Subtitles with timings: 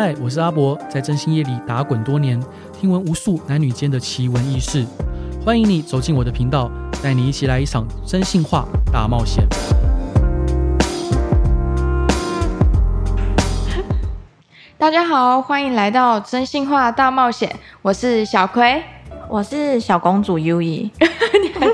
[0.00, 2.40] 嗨，我是阿博，在真心夜里打滚多年，
[2.72, 4.86] 听闻无数男女间的奇闻异事。
[5.44, 6.70] 欢迎你走进我的频道，
[7.02, 9.44] 带你一起来一场真心话大冒险。
[14.78, 18.80] 大家好，欢迎来到真心话大冒险，我是小葵。
[19.28, 21.17] 我是小公主 U E，你还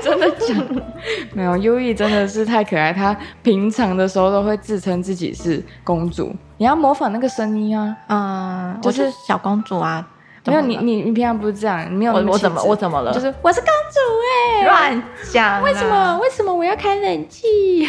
[0.05, 0.63] 真的讲
[1.33, 6.31] 没有？U E 真的是太可爱，她平常的时候都会自称自己是公主。
[6.57, 10.07] 你要模仿那个声音啊，嗯，就是、我是小公主啊。
[10.45, 13.11] 没有你，你你平常不是这样，你没有我我怎么我怎么了？
[13.11, 15.61] 就是我是公主哎、欸，乱讲。
[15.63, 17.85] 为什么为什么我要开冷气？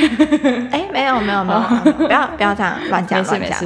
[0.73, 3.60] 哎、欸，没有没有没有，不要不要这样乱讲乱讲。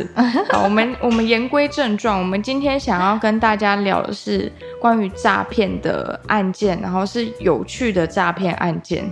[0.51, 9.09] 好，我们我们言归正传， 我们今天想要跟大家聊的是关于诈骗的案件，然后是有趣的诈骗案件。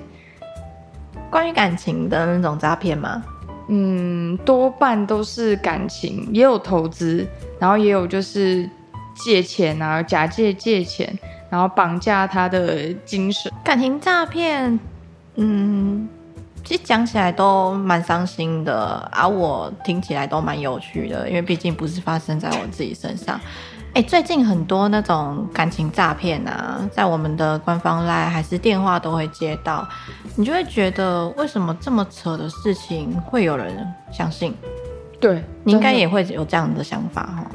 [1.30, 3.23] 关于感情的那种诈骗吗？
[3.68, 7.24] 嗯，多半都是感情，也有投资，
[7.60, 8.68] 然后也有就是。
[9.19, 11.19] 借钱啊，假借借钱，
[11.51, 14.79] 然后绑架他的精神，感情诈骗，
[15.37, 16.09] 嗯，
[16.65, 23.41] 其实讲起来都蛮伤心的啊，我听起来都蛮有趣的，因为毕竟不是发生在我自己身上。
[23.95, 29.89] 哎，最近很多那种感情诈骗啊，在我们的官方 LINE 还是电话都会接到，
[30.37, 34.55] 你就会觉得为什么这么扯的事情会有人相信？
[35.19, 37.51] 对，你应该也会有这样的想法哈。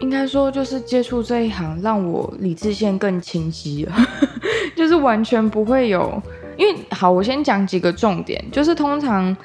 [0.00, 3.94] 应该说，就是接触这一行，让我理智线更清晰了，
[4.76, 6.22] 就是完全不会有。
[6.56, 9.36] 因为好，我先讲几个重点，就是通常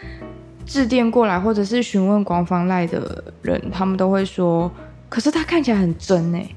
[0.66, 4.72] 致电过来或者是询问官方 LINE 的人，他们都会说，
[5.10, 6.48] 可是他看起来很真哎，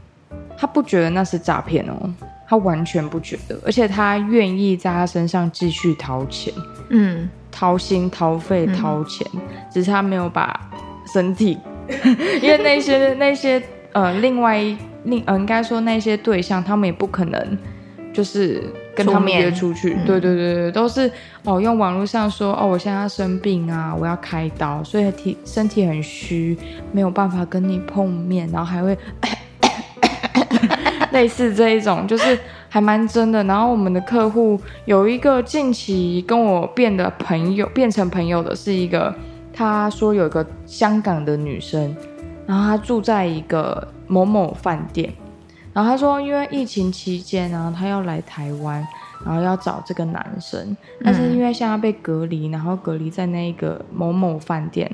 [0.56, 2.12] 他不觉得那是诈骗哦，
[2.48, 6.52] 他完全不觉得，而且他愿意在他身上继续掏钱，
[6.90, 9.40] 嗯，掏心掏肺掏钱，嗯，
[9.72, 10.68] 只是他没有把
[11.12, 11.58] 身体，
[12.42, 13.62] 因为那些那些。
[13.94, 14.60] 呃，另外
[15.04, 17.58] 另呃，应该说那些对象，他们也不可能
[18.12, 18.62] 就是
[18.94, 21.10] 跟他们约出去，对对对对，都是
[21.44, 26.58] 哦，用网络上说哦，我现在要生病啊，我要开刀，所以体身体很虚，
[26.90, 28.98] 没有办法跟你碰面，然后还会
[31.12, 32.36] 类似这一种，就是
[32.68, 33.44] 还蛮真的。
[33.44, 39.14] 然后我们的客户有一个近期跟我变的朋友，变成朋友的是一个，
[39.52, 41.94] 他说有一个香港的女生。
[42.46, 45.12] 然后他住在一个某某饭店，
[45.72, 48.86] 然后他说，因为疫情期间，然后他要来台湾，
[49.24, 54.90] 然后要找这个男生，但是因为现在被隔离，然后隔离在那个某某饭店，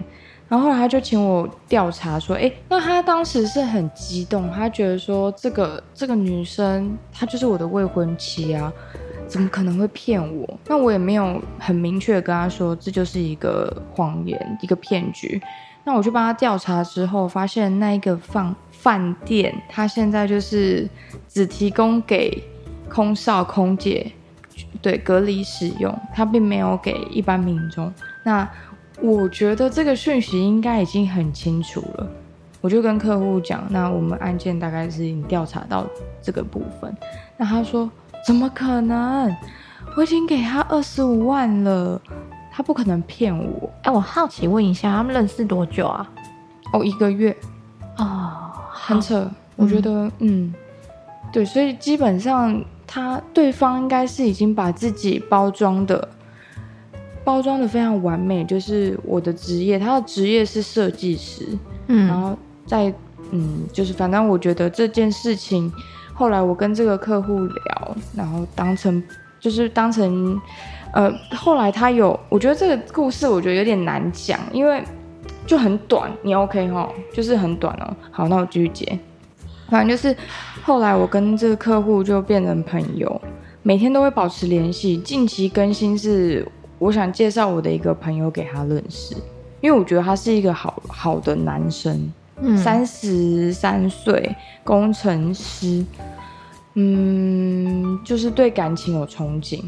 [0.49, 8.73] 然后后来他就请我调查说，哎，那他当时是很激动，他觉得说这个这个女生她就是我的未婚妻啊，
[9.27, 10.59] 怎么可能会骗我？
[10.67, 15.41] 那我也没有很明确的跟他说，这就是一个谎言，一个骗局。
[15.85, 20.89] 那我去帮他调查之后，发现那一个饭饭店，他现在就是
[21.29, 22.43] 只提供给
[22.89, 24.13] 空少、空姐，
[24.83, 27.93] 对，隔离使用，他并没有给一般民众。
[28.25, 28.49] 那
[29.01, 32.07] 我觉得这个讯息应该已经很清楚了。
[32.61, 35.87] 我就跟客户讲，那我们案件大概是已经调查到
[36.21, 36.95] 这个部分。
[37.39, 37.91] 那他说
[38.27, 39.35] 怎么可能？
[39.97, 42.01] 我已经给他二十五万了。
[42.51, 43.71] 他不可能骗我。
[43.83, 46.11] 哎、欸，我好奇问一下，他们认识多久啊？
[46.73, 47.35] 哦，一个月。
[47.97, 49.31] 哦，很扯。
[49.57, 50.55] 我觉得，嗯，嗯，
[51.33, 56.09] 对，所以基本上他对方应该是已经把自己包装的
[57.23, 61.47] 包装的非常完美，就是我的职业，他的职业是设计师。
[61.89, 62.37] 嗯，然后
[62.67, 62.93] 在
[63.31, 65.73] 嗯，就是反正我觉得这件事情，
[66.15, 69.03] 后来我跟这个客户聊，然后当成
[69.39, 70.41] 就是当成。
[70.93, 74.83] 呃，后来他有，我觉得这个故事我觉得有点难讲，因为
[75.47, 76.11] 就很短。
[76.23, 76.89] 你 OK 哈？
[77.13, 77.97] 就是很短哦。
[78.11, 78.99] 好，那我继续接。
[79.69, 80.17] 反正就是
[80.65, 83.21] 后来我跟这个客户就变成朋友，
[83.63, 84.97] 每天都会保持联系。
[84.99, 86.45] 近期更新是
[86.81, 89.15] 我想介绍我的一个朋友给他认识，
[89.61, 92.13] 因为我觉得他是一个好好的男生，
[92.57, 95.85] 三十三岁，工程师，
[96.75, 99.63] 嗯，就是对感情有憧憬。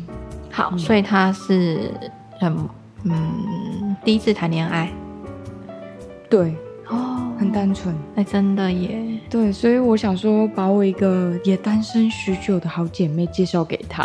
[0.52, 1.90] 好，嗯、所以他是
[2.38, 2.56] 很
[3.04, 4.92] 嗯第一次谈恋爱，
[6.28, 6.54] 对
[6.88, 14.04] 哦，很单纯，哎、欸，真的耶，对，所以我想说把我一个也单身许久的好姐妹介绍给他。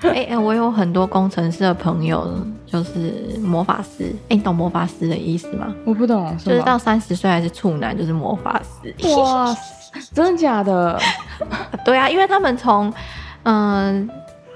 [0.00, 2.28] 哎 哎、欸欸，我有很多工程师的朋友，
[2.66, 4.04] 就是魔法师。
[4.04, 5.72] 哎、欸，你懂魔法师的意思吗？
[5.86, 8.94] 我不懂，就是到三十岁还是处男就是魔法师。
[9.16, 9.56] 哇，
[10.12, 11.00] 真的假的？
[11.84, 12.92] 对啊，因为他们从
[13.44, 14.10] 嗯。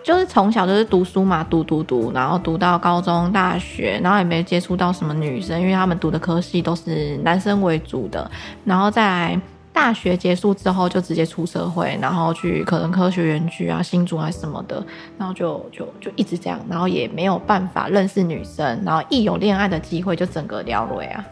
[0.05, 8.31] 就是从小就是读书嘛，读读读，然后读到高中、大学，然后也没接触到什么女生，因为他们读的科系都是男生为主的。
[8.65, 9.39] 然后在
[9.71, 14.83] 大学结束之后，就直接出社会，然后去可能科学园区啊、新竹啊什么的，
[15.19, 21.25] 然后就就就一直这样，然后也没有办法认识女生，然后一有恋爱的机会就整个掉落啊。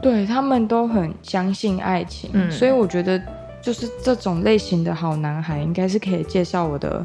[0.00, 3.20] 对，他们都很相信爱情，嗯，所以我觉得
[3.60, 7.04] 就是这种类型的好男孩，应该是可以介绍我的。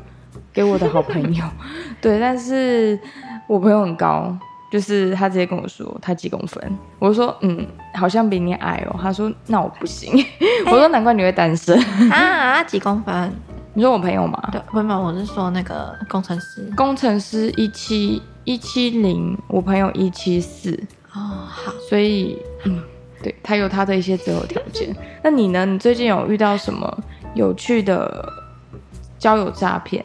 [0.54, 1.44] 给我的好朋友，
[2.02, 3.00] 对，但是
[3.48, 4.36] 我朋友很高，
[4.72, 10.26] 就是他直接跟我说他几公分，我说嗯，好像比你矮哦，他说那我不行，欸、
[10.72, 11.78] 我说难怪你会单身。
[12.10, 13.34] 啊，几公分？
[13.74, 14.50] 你说我朋友吗？
[14.52, 20.78] 对，不是，我是说那个工程师，工程师一七一七零，我朋友一七四，
[21.14, 22.84] 哦，好，所以嗯，
[23.24, 24.94] 对他有他的一些择偶条件，
[25.24, 25.66] 那你呢？
[25.66, 26.98] 你最近有遇到什么
[27.34, 28.28] 有趣的
[29.18, 30.04] 交友诈骗？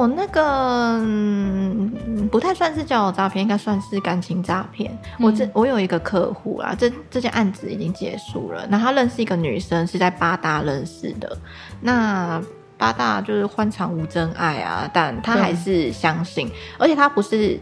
[0.00, 4.90] 我那个、嗯、不太算是交友诈骗，应该算是感情诈骗。
[5.18, 8.66] 嗯、我这我有一个客户啦，这这件案子已经结束了。
[8.70, 11.36] 那他认识一个女生，是在八大认识的。
[11.82, 12.40] 那
[12.78, 17.60] 八大就是欢场无真爱啊，但他还是相信，而且他不是。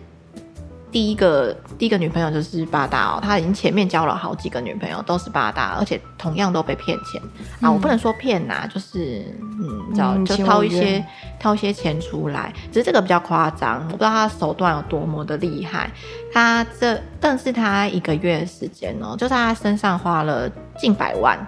[0.91, 7.21] 第一个第一个女朋友就是八大哦，他已经前面交了好几个女朋友，都是八大，而且同样都被骗钱、
[7.61, 7.71] 嗯、啊！
[7.71, 9.23] 我不能说骗呐、啊，就是
[9.61, 11.05] 嗯，你知道就掏一些
[11.39, 15.91] 掏一些钱出来，只是这个比较夸张，我不知道他手段有多么的厉害。
[16.33, 21.39] 他这但是他一个月的时间哦，就在他身上花了近百万，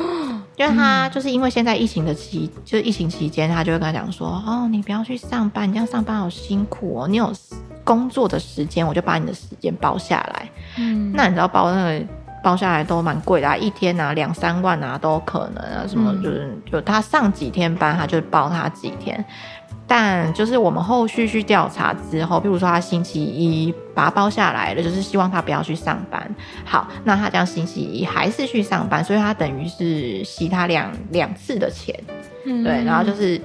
[0.56, 7.30] 因为他就是因为现在疫情的期，就是疫情期间，他就会跟他讲说：“哦，你不要去上班，你这样上班好辛苦哦，你有。”
[7.88, 10.46] 工作的时间，我就把你的时间包下来。
[10.76, 12.04] 嗯，那你知道包那个
[12.44, 15.86] 包下来都蛮贵的啊，一天啊两三万啊都可能啊。
[15.88, 19.24] 什么就是、嗯、就他上几天班，他就包他几天。
[19.86, 26.34] 但就是我们后续去调查之后，比如说他星期一把他包下来了，就是希望他不要去上班。
[26.66, 31.98] 好，那他这样星期一还是去上班，所以他等于是吸他两两次的钱。
[32.44, 33.40] 嗯，对，然后就是。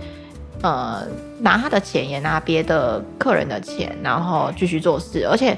[0.61, 1.05] 呃，
[1.39, 5.57] 拿他的钱也拿别的客人的钱，然后继续做事，而且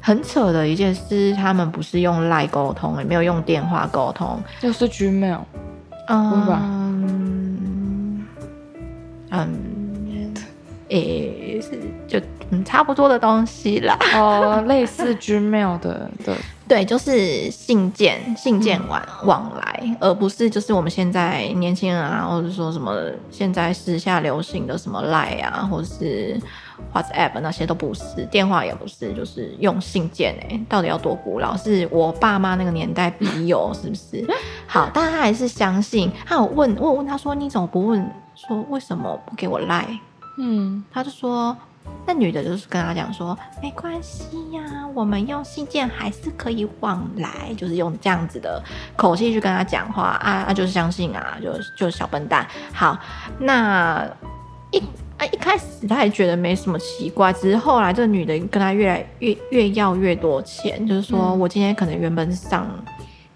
[0.00, 5.40] 很扯的一件事，他们不是用 LINE 沟通，也没有用电话沟通，就是 Gmail，
[6.08, 8.26] 嗯，嗯，
[9.30, 10.34] 嗯，
[10.88, 12.20] 也是就
[12.50, 16.36] 嗯差不多的东西啦，哦，类似 Gmail 的的。
[16.72, 22.98] 对，就是信件，信件往往来，嗯、而不是就是我们现在年轻人啊，或者说什么
[23.30, 26.40] 现在时下流行的什么 Line 啊，或者是
[26.94, 31.54] WhatsApp 那些都不是，电话也不是，就是用信件哎，到底要多古老？
[31.58, 34.26] 是我爸妈那个年代笔友是不是？
[34.66, 39.98] 好，但他还是相信，他有问，我有问他说，你怎么不问说为什么不给我 Line？
[40.38, 41.54] 嗯，他就说。
[42.06, 48.62] 那女的就是跟他讲说，没关系呀、啊，我们用信件还是可以往来，就是用这样子的
[48.96, 52.46] 口气去跟他讲话啊啊，就是相信啊，就就是小笨蛋。
[52.72, 52.98] 好，
[53.38, 54.04] 那
[54.72, 54.78] 一
[55.16, 62.66] 啊一开始他还觉得没什么奇怪，只是后来这个女的跟他越来越越要越多钱，就是说我今天可能原本上。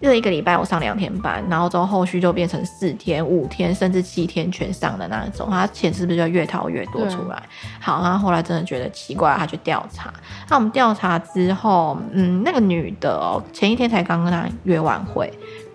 [0.00, 7.43] 这一个礼拜我上两天班，然后之后后续就变成四天、五天，甚至七天全上的那种，他钱是不是就越掏越多出来？
[7.81, 10.12] 好，他后后来真的觉得奇怪，他去调查。
[10.48, 15.32] 那我们调查之后，嗯，那个女的哦，前一天才刚跟他约完会，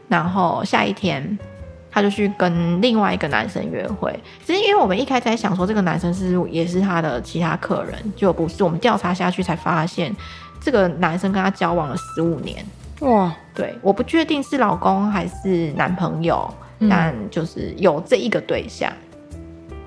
[0.08, 1.38] 然后下一天
[1.90, 4.18] 他就去跟另外一个男生约会。
[4.46, 8.64] 只是因为我们一开始在想说这个男生是也是他的其他客人，就不是。
[8.64, 10.16] 我们调查下去才发现，
[10.62, 12.64] 这个男生跟他交往了十五年。
[13.02, 16.48] 哇，对，我不确定是老公还是男朋友，
[16.80, 18.92] 嗯、但就是有这一个对象。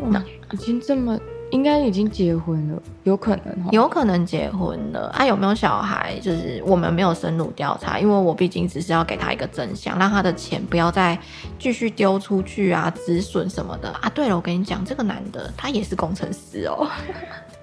[0.06, 1.18] 那已经这么，
[1.50, 5.08] 应该已经结婚了，有可能，有可能结婚了。
[5.14, 6.18] 啊，有没有小孩？
[6.20, 11.16] 就是我们没有深入调查，因为我毕竟只是要给他一个真相，让他的钱不要再
[11.58, 14.10] 继续丢出去啊，止损什么的啊。
[14.12, 16.86] 对了，我跟你讲，这个男的他也是工程师哦。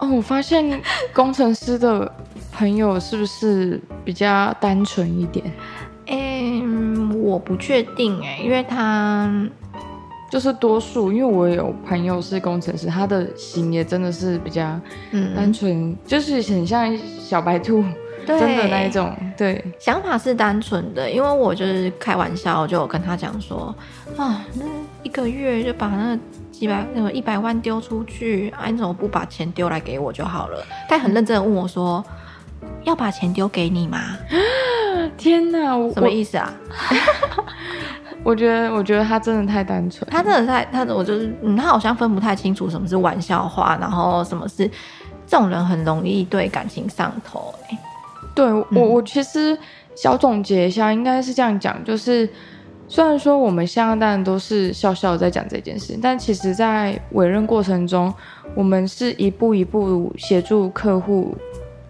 [0.01, 0.81] 哦，我发现
[1.13, 2.11] 工程师的。
[2.53, 5.49] 朋友是不是比较单纯一点？
[6.07, 9.49] 嗯，我不确定哎，因为他
[10.29, 14.79] 就是多数，因为我有朋友是工程师，他的型也真的是比较
[15.33, 17.81] 单纯，嗯、就是很像小白兔，
[18.27, 19.15] 真的那一种。
[19.37, 23.73] 对，想法是单纯的，因为我就是开玩笑，就有跟他讲说
[24.17, 24.65] 啊，那
[25.03, 26.19] 一个月就把那
[26.61, 30.63] 几百那个一百万丢出去，啊，你怎么不把钱丢来给我就好了？
[30.87, 32.05] 他很认真的问我说。
[32.83, 34.15] 要把钱丢给你吗？
[35.17, 36.53] 天哪，我什么意思啊？
[38.23, 44.67] 我觉得，我觉得他真的太单纯，他真的太他，我就是嗯，他好像分不太清楚什么是玩笑话，然后什么是
[45.25, 47.75] 这种人很容易对感情上头、欸。
[47.75, 47.79] 哎，
[48.35, 49.57] 对我，我其实
[49.95, 52.29] 小总结一下，应该是这样讲，就是
[52.91, 58.13] 虽然说我们现在当然都是笑笑在讲这件事，但其实在委任过程中，
[58.53, 61.33] 我们是一步一步协助客户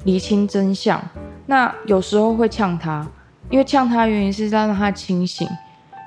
[0.04, 1.02] 厘清真相。
[1.48, 3.04] 那有时候会呛他，
[3.50, 5.48] 因为呛他原因是让他清醒。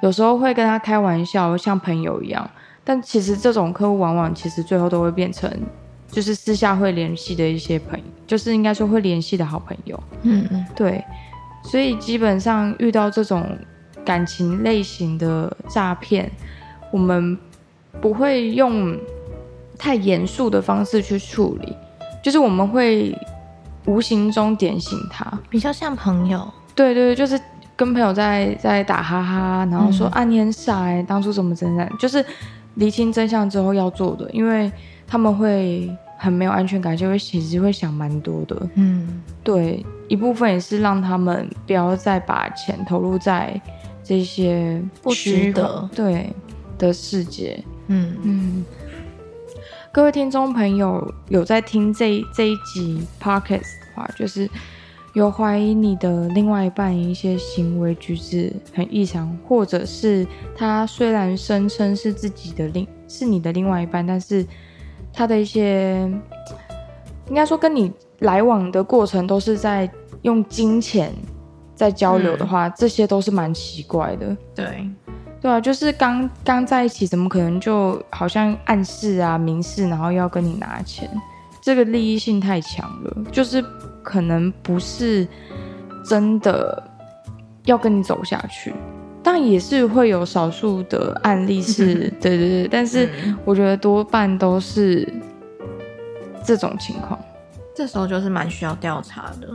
[0.00, 2.48] 有时候会跟他开玩笑，像朋友一样，
[2.84, 5.50] 但其实这种客户往往其实最后都会变成，
[6.08, 10.00] 就是私下会联系的一些朋友，就是应该说会联系的好朋友。
[10.22, 11.04] 嗯嗯，对，
[11.64, 13.44] 所以基本上遇到这种
[14.04, 16.30] 感情类型的诈骗，
[16.90, 17.36] 我们
[18.00, 18.96] 不会用
[19.78, 21.74] 太严肃的方式去处理，
[22.22, 23.16] 就是我们会
[23.86, 26.46] 无形中点醒他，比较像朋友。
[26.74, 27.40] 对对对，就是。
[27.76, 32.24] 跟朋友在在打哈哈，然后说、嗯、啊你很傻哎，当初怎么怎样，就是
[32.76, 34.70] 厘清真相之后要做的，因为
[35.08, 38.56] 他们会很没有安全感，就会其实会想蛮多的。
[38.74, 43.60] 嗯，对，一部分也是让他们不要再把钱投入在
[44.04, 46.30] 这些不值得对
[46.78, 47.64] 的世界。
[47.88, 48.64] 嗯嗯，
[49.90, 54.48] 各位听众朋友有在听这这一集 Podcast 的话，就是。
[55.14, 64.44] 有怀疑你的另外一半一些行为举止很异常，或者是他虽然声称是自己的另是你的另外一半，但是
[65.12, 66.00] 他的一些
[67.28, 69.88] 应该说跟你来往的过程都是在
[70.22, 71.12] 用金钱
[71.74, 74.36] 在交流的话，嗯、这些都是蛮奇怪的。
[74.54, 74.88] 对，
[75.40, 81.10] 对啊，就是刚刚在一起，怎么可能就好像暗示啊、明示，然后要跟你拿钱？
[81.60, 83.64] 这个利益性太强了，就是。
[84.04, 85.26] 可能不是
[86.06, 86.90] 真的
[87.64, 88.70] 要跟你走下去，
[89.22, 93.08] 但也是会有少数的案例是， 对对对，但是
[93.46, 95.10] 我觉得多半都是
[96.44, 97.18] 这种情况。
[97.74, 99.48] 这时候就是蛮需要调查的，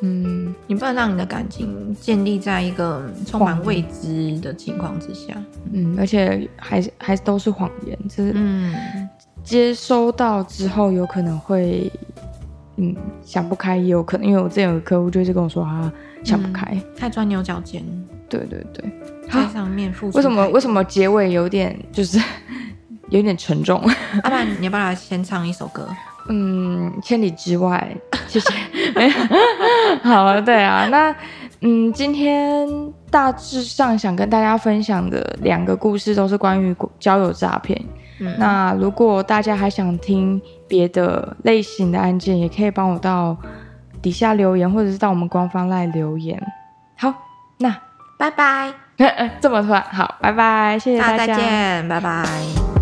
[0.00, 5.34] 嗯，你不能让你的感情建立在一个充满未知的情况之下，
[5.72, 8.74] 嗯，而且还还都是谎言，就是嗯，
[9.42, 11.90] 接收到之后有可能会。
[12.76, 15.92] 嗯，想不开也有可能，因为我之前有个客户就是跟我说他
[16.24, 17.80] 想不开，嗯、太钻牛角尖。
[18.28, 18.84] 对对对，
[19.30, 20.16] 在上面付出。
[20.16, 22.18] 为什么为什么结尾有点就是
[23.10, 23.80] 有点沉重？
[24.24, 25.88] 阿爸，你要不要来先唱一首歌？
[26.28, 28.54] 嗯，千里之外， 谢谢。
[30.02, 31.14] 好了，对啊，那
[31.60, 32.68] 嗯，今天
[33.10, 37.80] 大致上想跟大家分享的两个故事都是关于交友诈骗。
[38.20, 43.36] 嗯、那如果大家还想听别的类型的案件，也可以帮我到
[44.00, 46.40] 底下留言，或者是到我们官方来留言。
[46.96, 47.12] 好，
[47.58, 47.74] 那
[48.18, 48.72] 拜拜。
[49.40, 52.73] 这么突然，好，拜拜，谢谢大家，再见，拜拜。